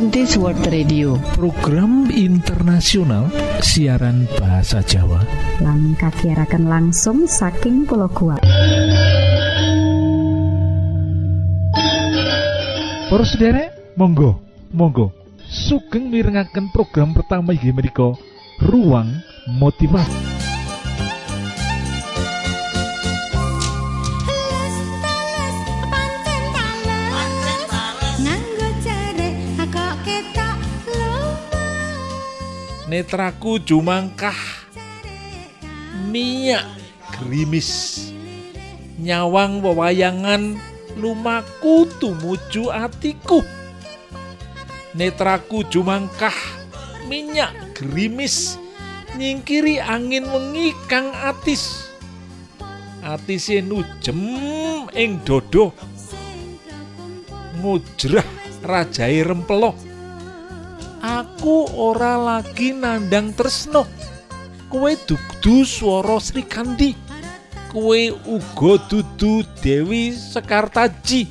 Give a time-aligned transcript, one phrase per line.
[0.00, 1.20] Adventist World Radio.
[1.36, 3.28] Program internasional
[3.60, 5.20] siaran bahasa Jawa.
[5.60, 8.40] Lan kagiatan langsung saking pulau kuat
[13.12, 14.40] Para sederek monggo
[14.72, 15.12] monggo.
[15.44, 18.16] Sugeng mirengaken program pertama inggih menika
[18.64, 19.20] ruang
[19.52, 20.29] motivasi
[32.90, 34.34] netraku jumangkah.
[36.10, 36.66] Minyak
[37.14, 38.02] gerimis.
[38.98, 40.58] Nyawang wewayangan
[40.98, 43.46] lumaku tumuju atiku.
[44.98, 46.34] Netraku jumangkah
[47.06, 48.58] minyak gerimis.
[49.14, 51.86] Nyingkiri angin wengi kang atis.
[53.06, 54.18] Atise nujem
[54.92, 55.72] ing dodo
[57.60, 58.26] ngujrah
[58.66, 59.89] rajai rempelo
[61.00, 63.88] aku ora lagi nandang tresno.
[64.70, 66.94] Kowe dudu swara Sri Kandi.
[67.72, 71.26] Kowe uga dudu Dewi Sekartaji.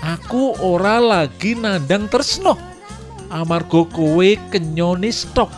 [0.00, 2.56] Aku ora lagi nandang tresno.
[3.28, 5.50] Amarga kowe kenyone stok.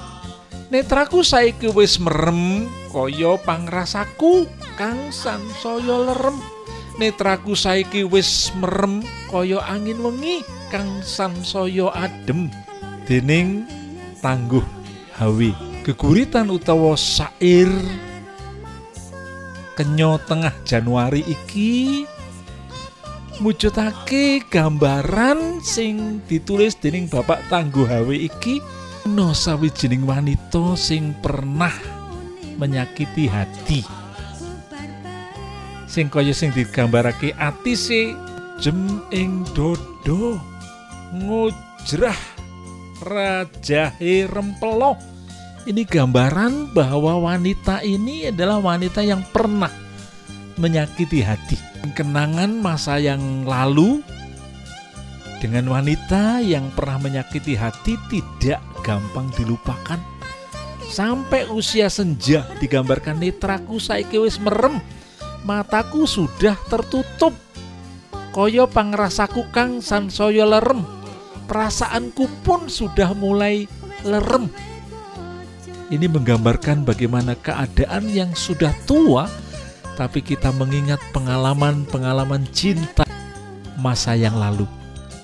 [0.69, 4.45] Netraku saiki wis merem kaya pangrasaku
[4.77, 6.36] kang sansaya lerem.
[7.00, 9.00] Netraku saiki wis merem
[9.33, 12.52] kaya angin wengi kang sansaya adem
[13.09, 13.64] dening
[14.20, 14.62] tangguh
[15.17, 15.56] hawi.
[15.81, 17.73] Geguritan utawa sair
[19.73, 22.05] kenyo tengah Januari iki
[23.41, 28.61] mujudake gambaran sing ditulis dening Bapak Tangguh Hawi iki.
[29.09, 31.73] No sawijining wanita sing pernah
[32.61, 33.81] menyakiti hati.
[35.89, 38.12] Sing kaya sing digambarake atise
[38.61, 40.36] jem ing dodo
[41.17, 42.38] ngujrah
[43.03, 44.99] rajahe rempelo
[45.69, 49.69] ini gambaran bahwa wanita ini adalah wanita yang pernah
[50.57, 51.61] menyakiti hati.
[51.92, 54.01] Kenangan masa yang lalu
[55.45, 60.01] dengan wanita yang pernah menyakiti hati tidak gampang dilupakan.
[60.89, 64.81] Sampai usia senja digambarkan netraku saiki wis merem.
[65.45, 67.37] Mataku sudah tertutup.
[68.33, 70.98] Koyo pangrasaku kang sansaya lerem
[71.48, 73.64] perasaanku pun sudah mulai
[74.05, 74.53] lerem.
[75.89, 79.25] Ini menggambarkan bagaimana keadaan yang sudah tua
[79.97, 83.08] tapi kita mengingat pengalaman-pengalaman cinta
[83.81, 84.69] masa yang lalu.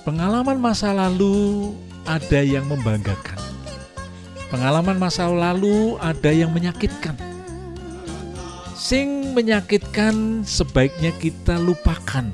[0.02, 1.70] Pengalaman masa lalu
[2.08, 3.38] ada yang membanggakan.
[4.48, 7.14] Pengalaman masa lalu ada yang menyakitkan.
[8.74, 12.28] Sing menyakitkan sebaiknya kita lupakan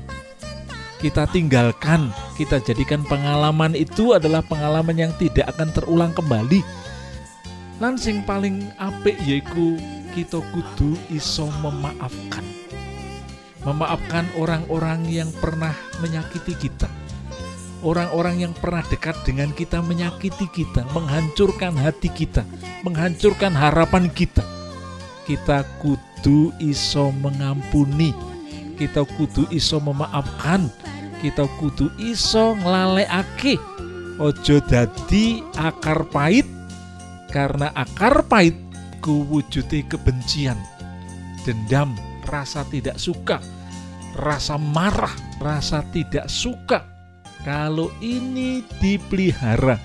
[1.01, 6.61] kita tinggalkan kita jadikan pengalaman itu adalah pengalaman yang tidak akan terulang kembali.
[7.81, 9.81] Lan sing paling apik yaiku
[10.13, 12.45] kita kudu iso memaafkan.
[13.65, 16.85] Memaafkan orang-orang yang pernah menyakiti kita.
[17.81, 22.45] Orang-orang yang pernah dekat dengan kita menyakiti kita menghancurkan hati kita
[22.85, 24.45] menghancurkan harapan kita.
[25.25, 28.30] Kita kudu iso mengampuni
[28.81, 30.65] kita kudu iso memaafkan
[31.21, 33.61] kita kudu iso nglalekake
[34.17, 36.49] ojo dadi akar pahit
[37.29, 38.57] karena akar pahit
[39.05, 40.57] ku wujude kebencian
[41.45, 41.93] dendam
[42.25, 43.37] rasa tidak suka
[44.17, 46.85] rasa marah rasa tidak suka.
[47.41, 49.81] Kalau ini dipelihara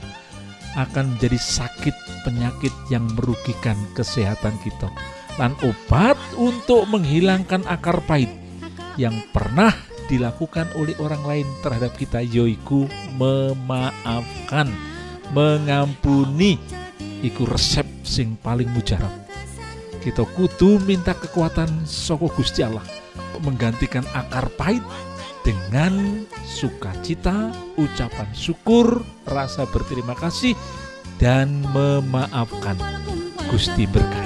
[0.77, 1.97] akan menjadi sakit
[2.29, 4.93] penyakit yang merugikan kesehatan kita.
[5.41, 8.29] Dan obat untuk menghilangkan akar pahit
[8.97, 9.73] yang pernah
[10.07, 12.87] dilakukan oleh orang lain terhadap kita yoiku
[13.17, 14.71] memaafkan
[15.35, 16.61] mengampuni
[17.25, 19.11] iku resep sing paling mujarab
[20.05, 22.85] kita kudu minta kekuatan soko Gusti Allah
[23.43, 24.83] menggantikan akar pahit
[25.47, 30.59] dengan sukacita, ucapan syukur, rasa berterima kasih
[31.23, 32.75] dan memaafkan.
[33.47, 34.26] Gusti berkahi.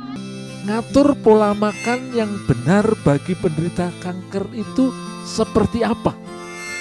[0.61, 4.93] ngatur pola makan yang benar bagi penderita kanker itu
[5.25, 6.13] seperti apa?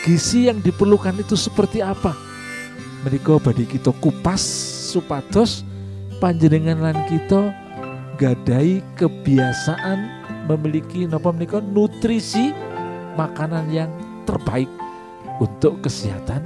[0.05, 2.12] Gizi yang diperlukan itu seperti apa?
[3.05, 4.41] Mereka badi kita kupas
[4.93, 5.65] supados
[6.21, 7.53] panjenengan lan kita
[8.21, 9.99] gadai kebiasaan
[10.44, 12.53] memiliki napa menika nutrisi
[13.17, 13.88] makanan yang
[14.29, 14.69] terbaik
[15.41, 16.44] untuk kesehatan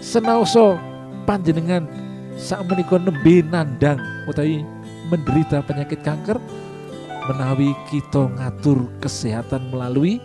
[0.00, 0.80] senaoso
[1.28, 1.84] panjenengan
[2.40, 4.64] saat menika nembe nandang utawi
[5.12, 6.40] menderita penyakit kanker
[7.30, 10.18] menawi kita ngatur kesehatan melalui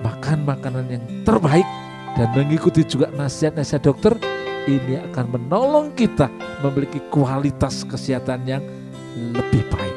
[0.00, 1.68] makan makanan yang terbaik
[2.16, 4.16] dan mengikuti juga nasihat-nasihat dokter
[4.64, 6.32] ini akan menolong kita
[6.64, 8.64] memiliki kualitas kesehatan yang
[9.36, 9.96] lebih baik.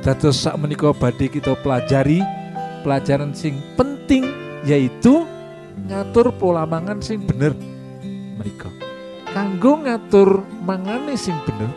[0.00, 2.24] Dados sak menika badhe kita pelajari
[2.80, 4.24] pelajaran sing penting
[4.64, 5.28] yaitu
[5.84, 7.52] ngatur pola mangan sing bener.
[8.40, 8.72] Menika.
[9.36, 11.70] Kanggo ngatur mangane sing bener,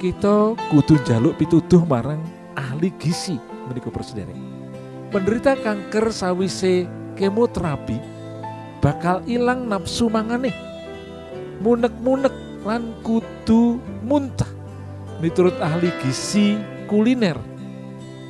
[0.00, 2.39] kita kudu jaluk pituduh marang
[2.80, 3.36] ahli gizi
[3.68, 4.32] menika Saudara.
[5.12, 8.00] Penderita kanker sawise kemoterapi
[8.80, 10.48] bakal ilang nafsu mangane.
[11.60, 12.32] Munek-munek
[12.64, 14.48] lan kudu muntah.
[15.20, 16.56] Miturut ahli gizi
[16.88, 17.36] kuliner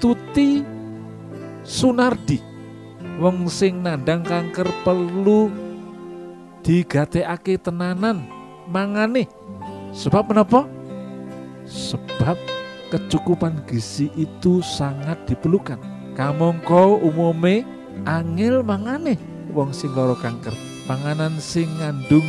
[0.02, 0.66] Tuti
[1.62, 2.42] Sunardi
[3.23, 5.47] wong sing nandang kanker perlu
[6.66, 8.26] digatekake tenanan
[8.66, 9.30] mangane
[9.95, 10.66] sebab menapa
[11.69, 12.60] sebab
[12.90, 15.78] kecukupan gizi itu sangat diperlukan.
[16.18, 17.62] Kamongko umume
[18.04, 19.14] angel mangane
[19.54, 20.52] wong sing lara kanker.
[20.90, 22.26] Panganan sing ngandung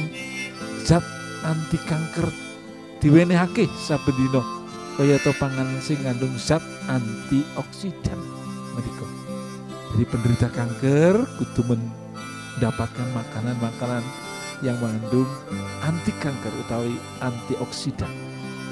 [0.85, 1.01] zat
[1.41, 2.29] anti kanker
[3.01, 4.45] diwenehake saben dina
[4.93, 8.21] kaya to panganan sing ngandung zat antioksidan
[8.77, 9.07] menika.
[9.91, 14.05] Jadi penderita kanker kudu mendapatkan makanan-makanan
[14.61, 15.25] yang mengandung
[15.81, 18.13] anti kanker utawi antioksidan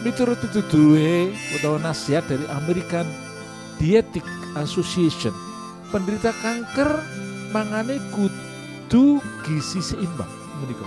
[0.03, 0.39] miturut
[0.71, 3.07] duwe utawa nasihat dari American
[3.79, 4.23] Dietetic
[4.55, 5.31] Association.
[5.89, 7.03] Penderita kanker
[7.51, 10.29] mangane kudu gizi seimbang.
[10.61, 10.85] Menika.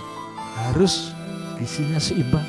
[0.68, 1.12] Harus
[1.58, 2.44] gizinya seimbang.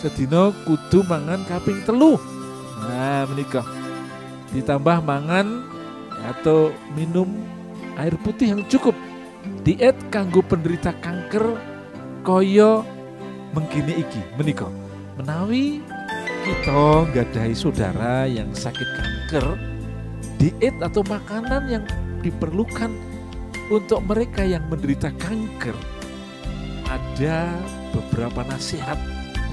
[0.00, 2.18] Sedina kudu mangan kaping telu.
[2.88, 3.62] Nah menika.
[4.52, 5.64] Ditambah mangan
[6.34, 7.28] atau minum
[7.96, 8.96] air putih yang cukup.
[9.62, 11.56] Diet kanggo penderita kanker
[12.26, 12.82] koyo
[13.54, 14.20] mengkini iki.
[14.34, 14.81] Menika
[15.18, 15.84] menawi
[16.42, 19.58] kita gadai saudara yang sakit kanker
[20.40, 21.84] diet atau makanan yang
[22.24, 22.90] diperlukan
[23.70, 25.76] untuk mereka yang menderita kanker
[26.92, 27.56] ada
[27.92, 29.00] beberapa nasihat.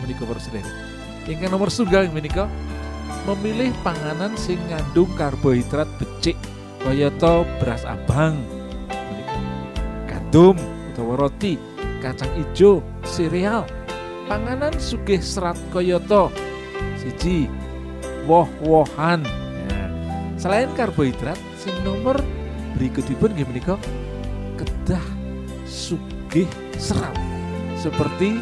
[0.04, 0.42] Menikah para
[1.28, 2.50] Yang nomor yang menikah.
[3.28, 6.38] Memilih panganan sing ngandung karbohidrat becik
[6.82, 7.12] kaya
[7.60, 8.38] beras abang.
[10.08, 10.56] Gandum
[10.94, 11.60] atau roti
[12.00, 13.68] kacang hijau sereal
[14.30, 16.30] panganan sugih serat koyoto
[17.02, 17.50] siji
[18.30, 19.26] woh-wohan.
[19.26, 19.84] Ya.
[20.38, 22.22] selain karbohidrat sing nomor
[22.78, 23.76] berikutipun nggih menika
[24.54, 25.02] kedah
[25.66, 26.46] sugih
[26.78, 27.18] serat
[27.74, 28.38] seperti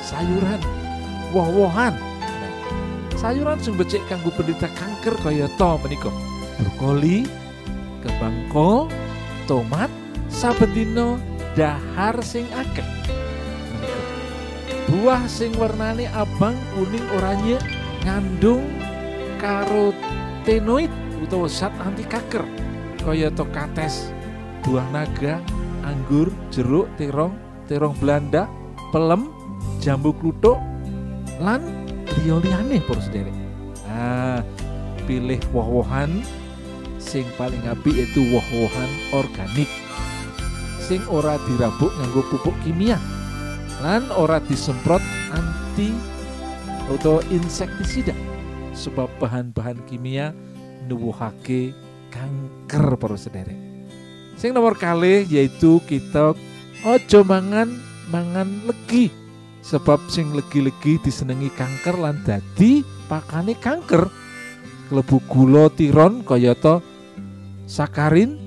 [0.00, 0.64] sayuran
[1.36, 1.92] woh-wohan.
[1.92, 2.52] Nah,
[3.20, 5.44] sayuran sing becik kanggo penderita kanker kaya
[5.84, 6.08] menika
[6.56, 7.28] brokoli
[8.00, 8.88] kembang kol
[9.44, 9.92] tomat
[10.32, 10.72] saben
[11.52, 13.17] dahar sing akeh
[14.98, 17.54] buah sing warnane abang kuning oranye
[18.02, 18.66] ngandung
[19.38, 20.90] karotenoid
[21.22, 22.42] utawa zat anti kanker.
[22.98, 24.10] Kaya to kates
[24.66, 25.38] buah naga
[25.86, 27.38] anggur, jeruk, terong,
[27.70, 28.50] terong Belanda,
[28.90, 29.30] pelem,
[29.78, 30.58] jambu kluthuk,
[31.38, 31.62] lan
[32.18, 33.36] liya-liyane para sederek.
[33.86, 34.42] Nah,
[35.06, 36.26] pilih woh-wohan.
[36.98, 39.70] Sing paling apik itu woh-wohan organik.
[40.82, 42.98] Sing ora dirabuk nganggo pupuk kimia
[43.78, 45.94] lan ora disemprot anti
[46.88, 48.16] atau insektisida
[48.72, 50.32] sebab bahan-bahan kimia
[50.88, 51.76] nuwuhake
[52.08, 53.58] kanker para sederek.
[54.38, 56.32] Sing nomor kali yaitu kita
[56.86, 57.74] ojo mangan
[58.08, 59.10] mangan legi
[59.60, 62.80] sebab sing legi-legi disenengi kanker lan dadi
[63.10, 64.08] pakane kanker.
[64.88, 66.80] Klebu gula tiron kayata
[67.68, 68.40] sakarin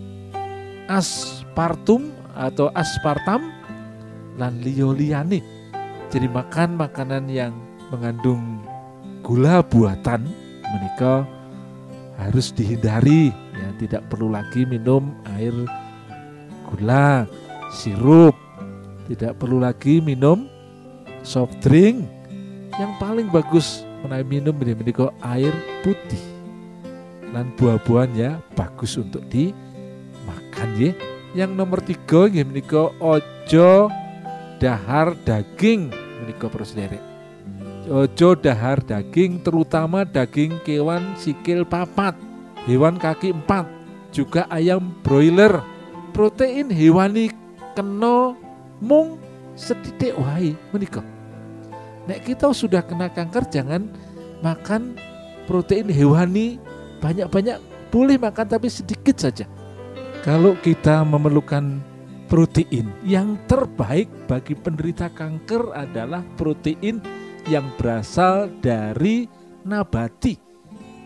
[0.89, 3.60] aspartum atau aspartam
[4.41, 5.45] lan liyo liyane.
[6.09, 7.53] Jadi makan makanan yang
[7.93, 8.65] mengandung
[9.21, 10.25] gula buatan
[10.65, 11.29] menikah
[12.17, 15.53] harus dihindari ya tidak perlu lagi minum air
[16.65, 17.29] gula
[17.69, 18.33] sirup
[19.11, 20.47] tidak perlu lagi minum
[21.27, 22.07] soft drink.
[22.79, 25.51] Yang paling bagus menawi minum menika air
[25.83, 26.23] putih.
[27.31, 30.91] Dan buah-buahan ya bagus untuk dimakan ya.
[31.35, 33.91] Yang nomor tiga ya menika ojo
[34.61, 35.89] dahar daging
[36.21, 37.01] menika para sederek.
[37.89, 42.13] Ojo dahar daging terutama daging kewan sikil papat,
[42.69, 43.65] hewan kaki empat,
[44.13, 45.65] juga ayam broiler.
[46.13, 47.33] Protein hewani
[47.73, 48.37] kena
[48.77, 49.17] mung
[49.57, 51.01] sedidik wae menika.
[52.05, 53.89] Nek kita sudah kena kanker jangan
[54.45, 54.93] makan
[55.49, 56.61] protein hewani
[57.01, 57.57] banyak-banyak
[57.89, 59.49] boleh makan tapi sedikit saja.
[60.21, 61.81] Kalau kita memerlukan
[62.31, 67.03] protein yang terbaik bagi penderita kanker adalah protein
[67.43, 69.27] yang berasal dari
[69.67, 70.39] nabati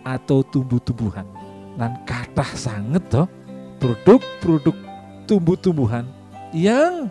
[0.05, 1.25] atau tumbuh-tumbuhan.
[1.73, 3.25] Dan kathah sangat toh
[3.81, 4.77] produk-produk
[5.25, 6.05] tumbuh-tumbuhan
[6.53, 7.09] yang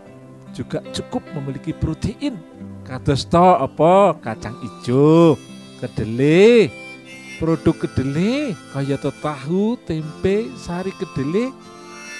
[0.55, 2.39] juga cukup memiliki protein.
[2.87, 5.35] Kados to apa kacang hijau,
[5.83, 6.71] kedelai,
[7.35, 11.51] produk kedelai kaya tahu, tempe, sari kedelai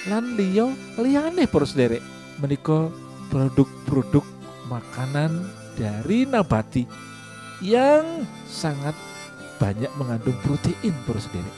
[0.06, 2.02] lan liya liyane para sederek.
[2.38, 2.90] Menika
[3.32, 4.24] produk-produk
[4.70, 6.84] makanan dari nabati
[7.64, 8.92] yang sangat
[9.56, 11.54] banyak mengandung protein para sederek.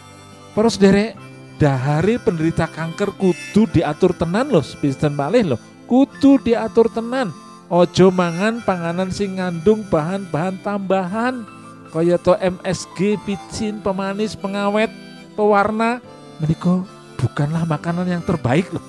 [0.55, 1.13] Para sederek,
[1.59, 5.61] dahari penderita kanker kudu diatur tenan loh, spisten malih loh.
[5.89, 7.35] Kudu diatur tenan.
[7.69, 11.45] Ojo mangan panganan sing ngandung bahan-bahan tambahan
[11.89, 14.93] kaya to MSG, picin, pemanis, pengawet,
[15.33, 16.05] pewarna
[16.37, 16.85] menika
[17.19, 18.85] bukanlah makanan yang terbaik loh.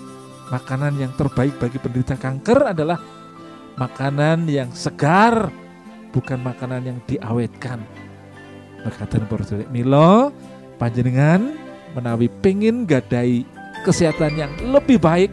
[0.50, 2.98] Makanan yang terbaik bagi penderita kanker adalah
[3.78, 5.54] makanan yang segar,
[6.10, 7.82] bukan makanan yang diawetkan.
[8.82, 10.34] Berkatan para Milo,
[10.82, 11.54] panjenengan
[11.94, 13.46] menawi pengin gadai
[13.86, 15.30] kesehatan yang lebih baik,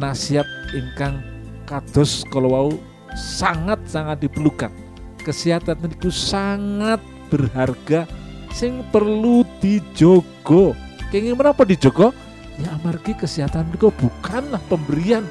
[0.00, 1.20] nasihat ingkang
[1.68, 2.72] kados kalau
[3.12, 4.72] sangat-sangat diperlukan.
[5.20, 8.08] Kesehatan itu sangat berharga
[8.54, 10.72] sing perlu dijogo.
[11.08, 12.12] Kenging menapa dijogo?
[12.58, 15.22] Ya amargi kesehatan itu bukanlah pemberian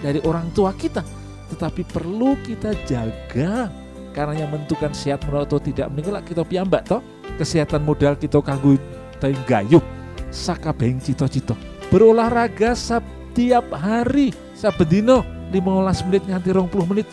[0.00, 1.02] dari orang tua kita,
[1.52, 3.68] tetapi perlu kita jaga.
[4.14, 7.04] Karena yang menentukan sehat atau tidak meninggal kita piyambak toh.
[7.36, 8.80] Kesehatan modal kita kanggo
[9.20, 9.82] gayuh
[10.30, 11.56] sakabehing cito-cito
[11.88, 17.06] berolahraga setiap hari sabedino 15 menit nganti 20 menit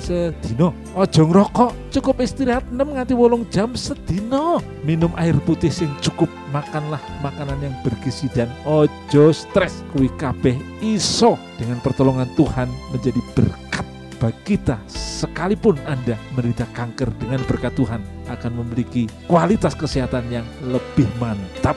[0.00, 6.26] sedino ojo ngerokok cukup istirahat 6 nganti wolong jam sedino minum air putih sing cukup
[6.56, 9.84] makanlah makanan yang bergizi dan ojo stres.
[9.92, 11.36] Kuwi kabeh iso.
[11.60, 14.80] Dengan pertolongan Tuhan menjadi berkat bagi kita.
[14.88, 21.76] Sekalipun Anda menderita kanker dengan berkat Tuhan akan memiliki kualitas kesehatan yang lebih mantap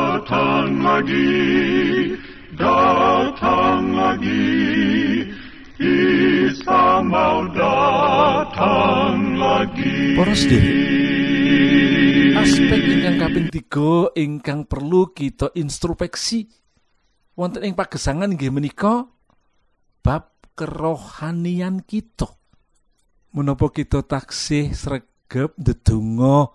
[0.11, 1.31] Datang lagi,
[2.59, 4.43] datang lagi,
[5.79, 10.19] Isa mau datang lagi.
[10.19, 10.35] Para
[12.43, 16.43] aspek ingkang kaping tiga ingkang perlu kita introspeksi.
[17.39, 19.07] Wonten ing pagesangan nggih menika
[20.03, 22.27] bab kerohanian kita.
[23.31, 26.51] Menapa kita taksih sregep ndedonga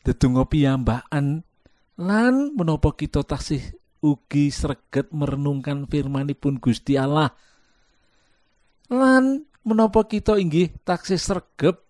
[0.00, 1.44] ndedonga piyambakan
[2.00, 3.62] lan menapa kita taksih
[4.02, 7.32] ugi sreget merenungkan firmanipun Gusti Allah
[8.90, 11.84] lan menapa kita inggih taksih sregep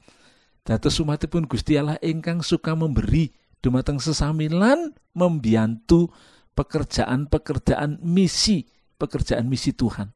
[0.65, 3.29] Dados umatipun Gusti Allah ingkang suka memberi
[3.61, 6.09] dumateng sesamilan membiantu
[6.57, 8.65] pekerjaan-pekerjaan misi,
[8.97, 10.09] pekerjaan misi Tuhan.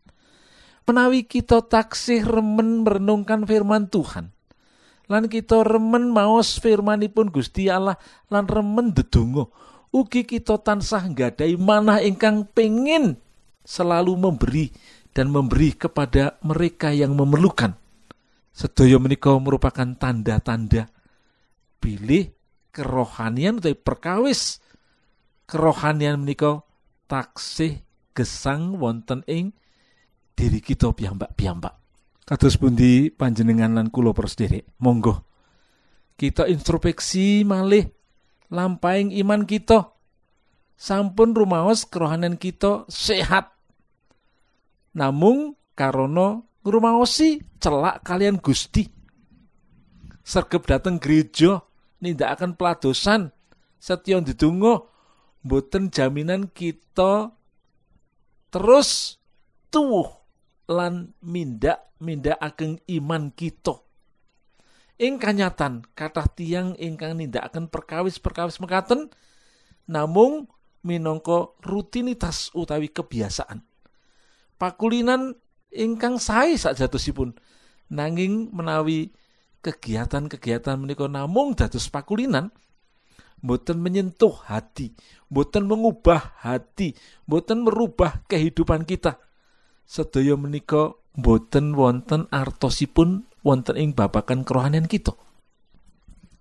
[0.89, 4.33] Menawi kita taksih remen merenungkan firman Tuhan,
[5.05, 8.01] lan kita remen maos firmanipun Gusti Allah
[8.33, 9.53] lan remen dedonga,
[9.95, 13.17] ugi kita tansah nggadai manah ingkang pengin
[13.65, 14.73] selalu memberi
[15.13, 17.75] dan memberi kepada mereka yang memerlukan.
[18.55, 20.91] Sedaya menika merupakan tanda-tanda
[21.79, 22.33] pilih
[22.75, 24.59] kerohanian atau perkawis
[25.47, 26.63] kerohanian menika
[27.07, 27.81] taksih
[28.13, 29.55] gesang wonten ing
[30.35, 31.75] diri kita piyambak-piyambak.
[32.27, 34.77] Kados pundi panjenengan lan kula persederek.
[34.83, 35.29] Monggo
[36.19, 37.98] kita introspeksi malih
[38.53, 39.93] lampaing iman kita.
[40.79, 43.51] Sampun rumaos kerohanian kita sehat.
[44.95, 48.87] Namung karono ngrumaosi celak kalian Gusti.
[50.23, 51.65] Sergep dateng gereja
[52.05, 53.35] akan peladosan
[53.81, 54.87] setya ndedonga
[55.43, 57.33] mboten jaminan kita
[58.53, 59.19] terus
[59.71, 60.11] tuwuh
[60.69, 63.88] lan mindak mindak ageng iman kita.
[64.99, 69.15] Ing kanyatan kathah tiang ingkang nindakaken perkawis-perkawis mekaten
[69.87, 70.51] namung
[70.83, 73.63] minangka rutinitas utawi kebiasaan.
[74.59, 75.39] Pakulinan
[75.71, 77.39] ingkang sae sakjatosipun
[77.95, 79.15] nanging menawi
[79.63, 82.51] kegiatan-kegiatan menika namung dados pakulinan
[83.39, 84.99] boten menyentuh hati,
[85.31, 89.23] boten mengubah hati, boten merubah kehidupan kita.
[89.87, 95.17] Sedaya menika boten wonten artosipun wonten ing babakan kerohanian kita.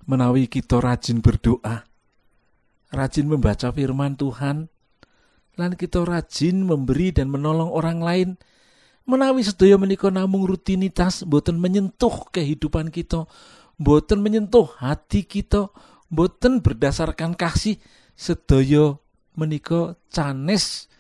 [0.03, 1.87] Menawi kita rajin berdoa,
[2.91, 4.67] rajin membaca firman Tuhan,
[5.55, 8.29] lan kita rajin memberi dan menolong orang lain,
[9.07, 13.23] menawi sedaya menika namung rutinitas boten menyentuh kehidupan kita
[13.79, 15.71] boten menyentuh hati kita
[16.11, 17.79] boten berdasarkan kasih
[18.19, 18.99] sedaya
[19.39, 20.91] menika canes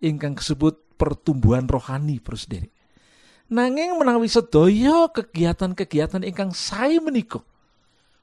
[0.00, 2.73] ingkang disebut pertumbuhan rohani prosdere
[3.52, 7.44] nanging menawi sedaya kegiatan-kegiatan ingkang sae menika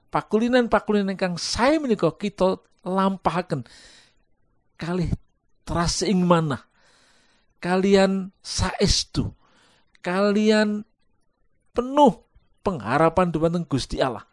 [0.10, 3.64] pakulinan-pakulinan ingkang sae menika kita lampahaken
[4.76, 5.14] kalih
[5.64, 6.66] teras ing manah
[7.62, 9.30] kalian saestu
[10.02, 10.84] kalian
[11.72, 12.26] penuh
[12.66, 14.26] pengharapan dumateng Gusti Allah.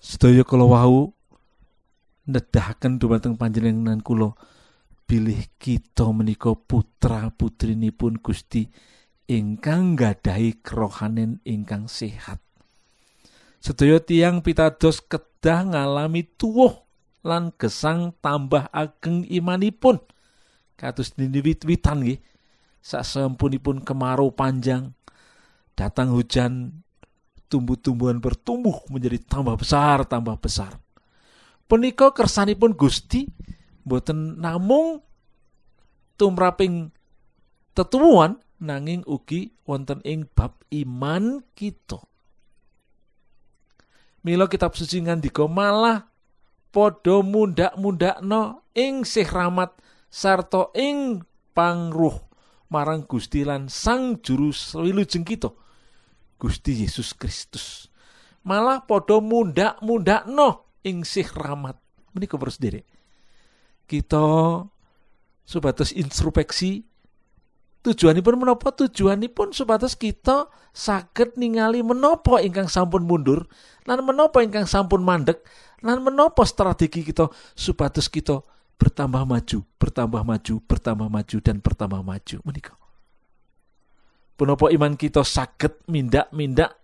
[0.00, 1.12] Sedaya kula wau
[2.26, 4.34] nedahaken dumateng panjenengan kula
[5.06, 8.66] pilih kita menika putra putrinipun Gusti
[9.26, 12.38] ingkang gadahi kerohanen ingkang sehat.
[13.58, 16.86] Sedaya tiang pitados kedah ngalami tuwuh
[17.26, 19.98] lan gesang tambah ageng imanipun.
[20.78, 22.22] Kados dini wit-witan nggih.
[22.78, 24.94] Sasampunipun kemarau panjang
[25.74, 26.86] datang hujan
[27.50, 30.78] tumbuh-tumbuhan bertumbuh menjadi tambah besar tambah besar.
[31.66, 33.26] Punika kersanipun Gusti
[33.82, 35.02] boten namung
[36.14, 36.94] tumraping
[37.74, 42.00] tetuwuhan nanging ugi wonten ing bab iman kita.
[44.26, 46.10] Mila kitab suci ngandika malah
[46.74, 49.78] padha mundak-mundakno ing sih rahmat
[50.10, 51.22] sarta ing
[51.54, 52.18] pangruh
[52.66, 54.50] marang Gusti lan Sang Juru
[54.82, 55.52] Wilujeng kita
[56.36, 57.86] Gusti Yesus Kristus.
[58.42, 61.78] Malah padha mundak-mundakno ing sih rahmat.
[62.10, 62.82] Menika terus diri
[63.86, 64.26] kita
[65.46, 66.82] supados introspeksi
[67.86, 68.74] tujuanipun menapa?
[68.74, 73.46] Tujuanipun supados kita saged ningali menapa ingkang sampun mundur
[73.86, 75.46] lan menapa ingkang sampun mandek
[75.86, 78.42] lan menapa strategi kita supados kita
[78.76, 82.36] bertambah maju bertambah maju bertambah maju dan bertambah maju.
[82.42, 82.74] Menika.
[84.36, 86.76] Punapa iman kita saged mindak-mindak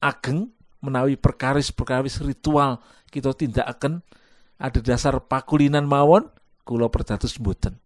[0.00, 0.48] ageng
[0.80, 2.80] menawi perkaris-perkaris ritual
[3.12, 4.00] kita tindak akan
[4.56, 6.32] ada dasar pakulinan mawon
[6.64, 7.76] kula perdados mboten.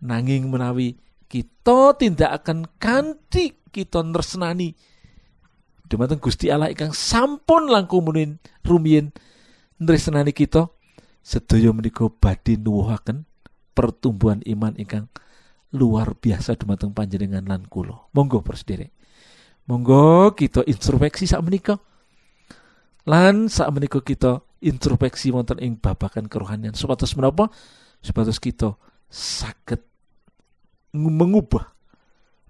[0.00, 0.96] Nanging menawi
[1.34, 4.70] kita tindak akan kanthi kita nresnani.
[5.90, 9.10] Dumateng Gusti Allah ingkang sampun langkung munin rumiyin
[9.82, 10.70] nresnani kita
[11.26, 13.26] sedaya menika badhe nuwuhaken
[13.74, 15.10] pertumbuhan iman ingkang
[15.74, 18.06] luar biasa dumateng panjenengan lan kula.
[18.14, 18.94] Monggo Prosedere
[19.66, 21.74] monggo kita introspeksi sak menika
[23.10, 26.78] lan sak menika kita introspeksi wonten ing babakan kerohanian.
[26.78, 27.50] Supados menapa?
[27.98, 28.78] Supados kita
[29.10, 29.93] saged
[30.94, 31.74] mengubah.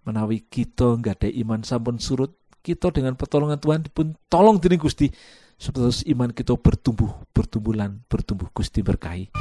[0.05, 5.09] Menawi kita nggak ada iman sampun surut kita dengan pertolongan Tuhan pun tolong diri Gusti
[5.57, 8.53] supaya iman kita bertumbuh bertumbuhan bertumbuh.
[8.53, 9.33] Gusti berkahi.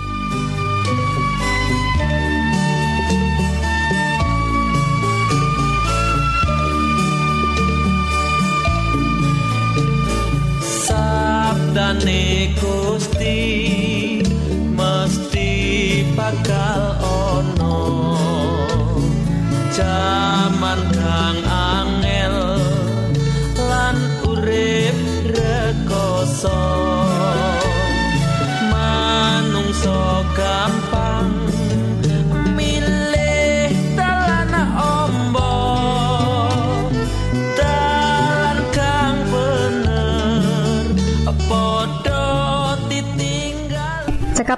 [10.63, 13.39] Sabdane Gusti
[14.71, 15.51] mesti
[16.15, 16.92] bakal
[19.73, 22.37] jaman kang angel
[23.57, 24.93] lan urip
[25.33, 26.72] rekoso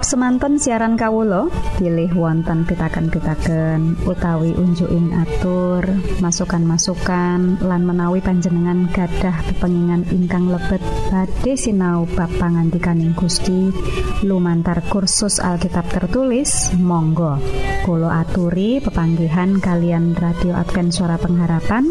[0.05, 1.49] semanten siaran kawulo
[1.81, 5.81] pilih wonten pitaken-pitaken utawi unjuking atur
[6.21, 10.77] masukan-masukan lan menawi panjenengan gadah pepengingan ingkang lebet
[11.09, 13.73] badhe sinau bab pangantikaning Gusti.
[14.21, 17.41] Lumantar kursus Alkitab tertulis Monggo.
[17.81, 21.89] Kulo aturi pepanggihan kalian radio Advent suara pengharapan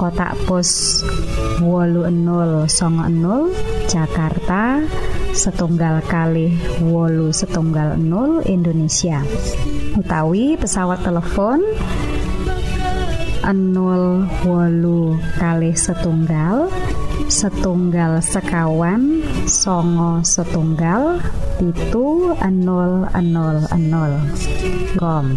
[0.00, 1.04] kotak pos
[1.60, 3.52] songo enol
[3.84, 4.80] Jakarta
[5.36, 9.20] setunggal kali wolu setunggal 0 Indonesia.
[9.92, 11.60] Utawi pesawat telepon
[13.44, 16.72] 0 wolu kali setunggal
[17.28, 21.20] setunggal sekawan songo setunggal
[21.60, 23.12] itu 000
[24.96, 25.36] kom